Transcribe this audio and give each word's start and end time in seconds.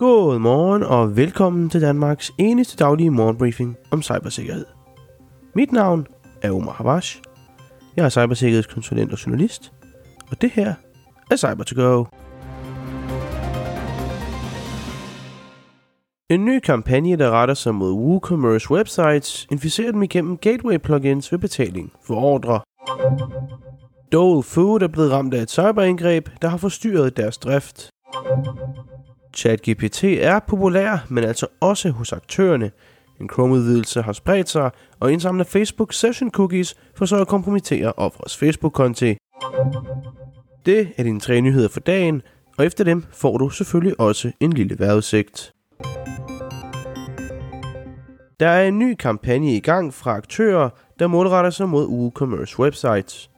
God 0.00 0.38
morgen 0.38 0.82
og 0.82 1.16
velkommen 1.16 1.70
til 1.70 1.80
Danmarks 1.80 2.32
eneste 2.38 2.76
daglige 2.76 3.10
morgenbriefing 3.10 3.76
om 3.90 4.02
cybersikkerhed. 4.02 4.64
Mit 5.54 5.72
navn 5.72 6.06
er 6.42 6.52
Omar 6.52 6.72
Havash. 6.72 7.22
Jeg 7.96 8.04
er 8.04 8.08
cybersikkerhedskonsulent 8.08 9.12
og 9.12 9.26
journalist, 9.26 9.72
og 10.30 10.40
det 10.40 10.50
her 10.50 10.74
er 11.30 11.36
Cyber 11.36 11.64
to 11.64 11.82
Go. 11.82 12.04
En 16.30 16.44
ny 16.44 16.58
kampagne, 16.58 17.16
der 17.16 17.30
retter 17.30 17.54
sig 17.54 17.74
mod 17.74 17.92
WooCommerce 17.92 18.70
websites, 18.70 19.46
inficerer 19.50 19.92
dem 19.92 20.02
igennem 20.02 20.36
gateway 20.36 20.78
plugins 20.78 21.32
ved 21.32 21.38
betaling 21.38 21.92
for 22.06 22.14
ordre. 22.14 22.60
Dole 24.12 24.42
Food 24.42 24.82
er 24.82 24.88
blevet 24.88 25.12
ramt 25.12 25.34
af 25.34 25.42
et 25.42 25.50
cyberangreb, 25.50 26.28
der 26.42 26.48
har 26.48 26.56
forstyrret 26.56 27.16
deres 27.16 27.38
drift. 27.38 27.90
ChatGPT 29.36 30.04
er 30.04 30.38
populær, 30.38 31.06
men 31.08 31.24
altså 31.24 31.46
også 31.60 31.90
hos 31.90 32.12
aktørerne. 32.12 32.70
En 33.20 33.28
Chrome-udvidelse 33.32 34.02
har 34.02 34.12
spredt 34.12 34.48
sig, 34.48 34.70
og 35.00 35.12
indsamler 35.12 35.44
Facebook 35.44 35.92
Session 35.92 36.30
Cookies 36.30 36.76
for 36.94 37.04
så 37.04 37.20
at 37.20 37.28
kompromittere 37.28 37.92
offerets 37.96 38.36
Facebook-konti. 38.36 39.16
Det 40.66 40.88
er 40.96 41.02
dine 41.02 41.20
tre 41.20 41.40
nyheder 41.40 41.68
for 41.68 41.80
dagen, 41.80 42.22
og 42.58 42.66
efter 42.66 42.84
dem 42.84 43.04
får 43.12 43.38
du 43.38 43.48
selvfølgelig 43.48 44.00
også 44.00 44.32
en 44.40 44.52
lille 44.52 44.78
vejrudsigt. 44.78 45.52
Der 48.40 48.48
er 48.48 48.68
en 48.68 48.78
ny 48.78 48.94
kampagne 48.94 49.56
i 49.56 49.60
gang 49.60 49.94
fra 49.94 50.16
aktører, 50.16 50.70
der 50.98 51.06
målretter 51.06 51.50
sig 51.50 51.68
mod 51.68 51.86
WooCommerce 51.86 52.58
websites. 52.58 53.30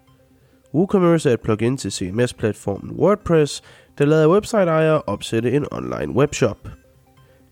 WooCommerce 0.74 1.30
er 1.30 1.35
et 1.35 1.41
plugin 1.41 1.77
til 1.77 1.93
CMS-platformen 1.93 2.91
WordPress, 2.91 3.63
der 3.98 4.05
lader 4.05 4.28
websiteejere 4.28 5.02
opsætte 5.06 5.52
en 5.52 5.66
online 5.73 6.12
webshop. 6.12 6.69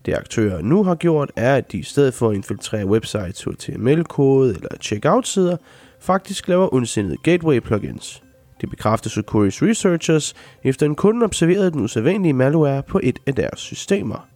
Det 0.05 0.13
aktører 0.13 0.61
nu 0.61 0.83
har 0.83 0.95
gjort, 0.95 1.31
er, 1.35 1.55
at 1.55 1.71
de 1.71 1.77
i 1.77 1.83
stedet 1.83 2.13
for 2.13 2.29
at 2.29 2.35
infiltrere 2.35 2.85
websites 2.85 3.43
HTML-kode 3.43 4.55
eller 4.55 4.69
checkout-sider, 4.81 5.57
faktisk 5.99 6.47
laver 6.47 6.73
ondsindede 6.73 7.17
gateway-plugins. 7.23 8.23
Det 8.61 8.69
bekræftes 8.69 9.17
af 9.17 9.23
Curious 9.23 9.63
Researchers, 9.63 10.33
efter 10.63 10.85
en 10.85 10.95
kunde 10.95 11.23
observerede 11.23 11.71
den 11.71 11.83
usædvanlige 11.83 12.33
malware 12.33 12.83
på 12.83 12.99
et 13.03 13.19
af 13.27 13.35
deres 13.35 13.59
systemer. 13.59 14.27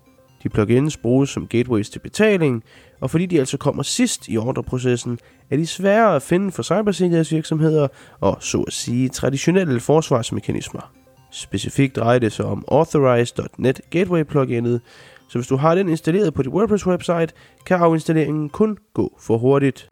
De 0.44 0.50
plugins 0.50 0.98
bruges 0.98 1.30
som 1.30 1.48
gateways 1.48 1.90
til 1.90 2.00
betaling, 2.00 2.64
og 3.02 3.12
fordi 3.12 3.26
de 3.26 3.40
altså 3.40 3.58
kommer 3.58 3.84
sidst 3.84 4.28
i 4.28 4.38
ordreprocessen, 4.38 5.20
er 5.50 5.58
de 5.58 5.68
sværere 5.68 6.16
at 6.16 6.22
finde 6.22 6.52
for 6.52 6.64
cybersikkerhedsvirksomheder 6.64 7.88
og 8.20 8.38
så 8.40 8.62
at 8.62 8.74
sige 8.74 9.10
traditionelle 9.10 9.80
forsvarsmekanismer. 9.80 10.95
Specifikt 11.36 11.96
drejer 11.96 12.20
det 12.20 12.32
sig 12.32 12.46
om 12.46 12.66
Authorize.net 12.68 13.82
Gateway 13.90 14.24
pluginet, 14.24 14.82
så 15.30 15.38
hvis 15.38 15.48
du 15.48 15.56
har 15.56 15.76
den 15.76 15.90
installeret 15.90 16.34
på 16.34 16.44
dit 16.44 16.52
WordPress 16.52 16.88
website, 16.88 17.28
kan 17.66 17.78
afinstalleringen 17.78 18.50
kun 18.50 18.78
gå 18.94 19.18
for 19.20 19.38
hurtigt. 19.38 19.90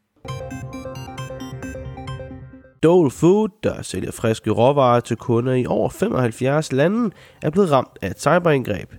Dole 2.83 3.11
Food, 3.11 3.49
der 3.64 3.81
sælger 3.81 4.11
friske 4.11 4.52
råvarer 4.52 4.99
til 4.99 5.17
kunder 5.17 5.53
i 5.53 5.66
over 5.66 5.89
75 5.89 6.71
lande, 6.71 7.11
er 7.41 7.49
blevet 7.49 7.71
ramt 7.71 7.97
af 8.02 8.09
et 8.09 8.21
cyberangreb. 8.21 8.94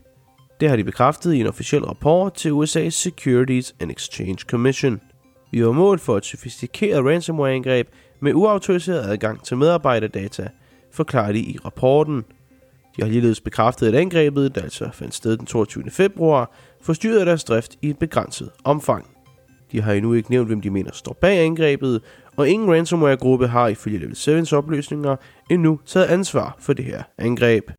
Det 0.60 0.68
har 0.68 0.76
de 0.76 0.84
bekræftet 0.84 1.34
i 1.34 1.40
en 1.40 1.46
officiel 1.46 1.84
rapport 1.84 2.34
til 2.34 2.50
USA's 2.50 2.90
Securities 2.90 3.74
and 3.80 3.90
Exchange 3.90 4.38
Commission. 4.50 5.00
Vi 5.52 5.66
var 5.66 5.72
mål 5.72 5.98
for 5.98 6.16
et 6.16 6.24
sofistikeret 6.24 7.04
ransomware-angreb 7.04 7.88
med 8.20 8.34
uautoriseret 8.34 9.10
adgang 9.10 9.44
til 9.44 9.56
medarbejderdata, 9.56 10.48
forklarer 10.94 11.32
de 11.32 11.38
i 11.38 11.58
rapporten. 11.64 12.24
De 12.96 13.02
har 13.02 13.08
ligeledes 13.08 13.40
bekræftet, 13.40 13.86
at 13.88 13.94
angrebet, 13.94 14.54
der 14.54 14.62
altså 14.62 14.90
fandt 14.92 15.14
sted 15.14 15.36
den 15.36 15.46
22. 15.46 15.90
februar, 15.90 16.52
forstyrrede 16.80 17.26
deres 17.26 17.44
drift 17.44 17.76
i 17.82 17.90
et 17.90 17.98
begrænset 17.98 18.50
omfang. 18.64 19.06
De 19.72 19.80
har 19.80 19.92
endnu 19.92 20.12
ikke 20.12 20.30
nævnt, 20.30 20.48
hvem 20.48 20.60
de 20.60 20.70
mener 20.70 20.90
står 20.92 21.16
bag 21.20 21.38
angrebet, 21.38 22.02
og 22.36 22.48
ingen 22.48 22.70
ransomware-gruppe 22.70 23.48
har 23.48 23.68
ifølge 23.68 23.98
Level 23.98 24.14
7's 24.14 24.56
oplysninger 24.56 25.16
endnu 25.50 25.80
taget 25.86 26.06
ansvar 26.06 26.56
for 26.58 26.72
det 26.72 26.84
her 26.84 27.02
angreb. 27.18 27.70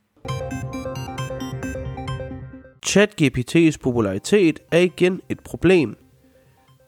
ChatGPT's 2.85 3.77
popularitet 3.83 4.59
er 4.71 4.77
igen 4.77 5.21
et 5.29 5.39
problem. 5.39 5.95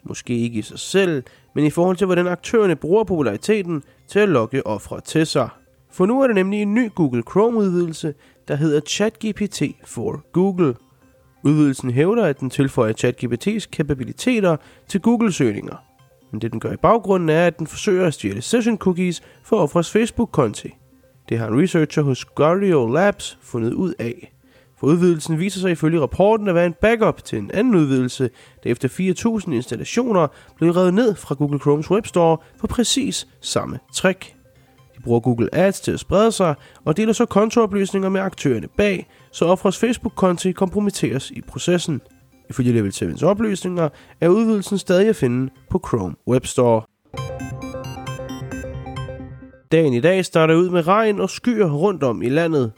Måske 0.04 0.38
ikke 0.38 0.60
i 0.60 0.62
sig 0.62 0.80
selv, 0.80 1.24
men 1.56 1.66
i 1.66 1.70
forhold 1.70 1.98
til, 1.98 2.06
hvordan 2.06 2.28
aktørerne 2.28 2.76
bruger 2.76 3.04
populariteten 3.04 3.84
til 4.08 4.20
at 4.20 4.30
lokke 4.30 4.68
ofre 4.68 5.02
til 5.02 5.26
sig. 5.26 5.50
For 5.98 6.06
nu 6.06 6.22
er 6.22 6.28
der 6.28 6.34
nemlig 6.34 6.62
en 6.62 6.74
ny 6.74 6.90
Google 6.96 7.24
Chrome-udvidelse, 7.32 8.14
der 8.48 8.56
hedder 8.56 8.80
ChatGPT 8.80 9.62
for 9.86 10.32
Google. 10.32 10.76
Udvidelsen 11.44 11.92
hævder, 11.92 12.26
at 12.26 12.40
den 12.40 12.50
tilføjer 12.50 12.94
ChatGPT's 12.94 13.70
kapabiliteter 13.72 14.58
til 14.88 15.02
Google-søgninger. 15.02 15.76
Men 16.32 16.42
det 16.42 16.52
den 16.52 16.60
gør 16.60 16.72
i 16.72 16.78
baggrunden 16.78 17.30
er, 17.30 17.48
at 17.48 17.60
den 17.60 17.68
forsøger 17.68 18.08
at 18.08 18.14
stjæle 18.14 18.42
session 18.42 18.78
cookies 18.78 19.22
for 19.44 19.58
offres 19.58 19.92
Facebook-konti. 19.92 20.70
Det 21.30 21.40
har 21.40 21.48
en 21.48 21.62
researcher 21.62 22.02
hos 22.02 22.26
Guardio 22.26 22.88
Labs 22.88 23.38
fundet 23.42 23.74
ud 23.74 23.94
af. 24.00 24.34
For 24.80 24.88
udvidelsen 24.88 25.40
viser 25.40 25.60
sig 25.60 25.72
ifølge 25.72 26.02
rapporten 26.02 26.48
at 26.48 26.56
være 26.56 26.66
en 26.66 26.76
backup 26.82 27.24
til 27.24 27.40
en 27.40 27.52
anden 27.54 27.76
udvidelse, 27.76 28.30
der 28.64 28.70
efter 28.70 28.88
4.000 29.48 29.52
installationer 29.52 30.28
blev 30.56 30.72
revet 30.72 30.94
ned 30.94 31.16
fra 31.16 31.36
Google 31.36 31.60
Chromes 31.60 31.92
Web 31.92 32.06
Store 32.06 32.38
for 32.58 32.68
præcis 32.68 33.28
samme 33.42 33.80
trick. 33.94 34.37
Bruger 35.08 35.20
Google 35.20 35.56
Ads 35.56 35.80
til 35.82 35.92
at 35.92 36.00
sprede 36.00 36.32
sig 36.32 36.56
og 36.86 36.98
deler 36.98 37.14
så 37.14 37.26
kontooplysninger 37.26 38.10
med 38.10 38.22
aktørerne 38.22 38.68
bag, 38.78 39.10
så 39.32 39.46
offres 39.46 39.78
Facebook-konti 39.78 40.52
kompromitteres 40.52 41.32
i 41.32 41.42
processen. 41.42 42.02
Ifølge 42.50 42.72
Level 42.72 42.92
7's 42.92 43.26
oplysninger 43.26 43.90
er 44.22 44.28
udvidelsen 44.28 44.78
stadig 44.78 45.10
at 45.10 45.16
finde 45.16 45.52
på 45.70 45.84
Chrome 45.88 46.16
Web 46.28 46.46
Store. 46.46 46.82
Dagen 49.72 49.94
i 49.94 50.00
dag 50.00 50.26
starter 50.26 50.56
ud 50.56 50.70
med 50.70 50.88
regn 50.88 51.20
og 51.20 51.30
skyer 51.30 51.72
rundt 51.72 52.04
om 52.04 52.22
i 52.22 52.30
landet. 52.30 52.72